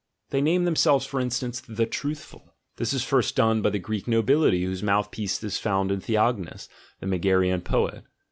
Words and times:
They 0.31 0.41
name 0.41 0.65
themselves, 0.65 1.05
for 1.05 1.19
instance, 1.19 1.61
"the 1.67 1.85
truthful": 1.85 2.55
this 2.77 2.91
is 2.91 3.03
first 3.03 3.35
done 3.35 3.61
by 3.61 3.69
the 3.69 3.77
Greek 3.77 4.07
nobility 4.07 4.63
whose 4.63 4.81
mouthpiece 4.81 5.43
is 5.43 5.59
found 5.59 5.91
in 5.91 5.99
Theognis, 6.01 6.67
the 6.99 7.05
Megarian 7.05 7.61
poet. 7.63 8.03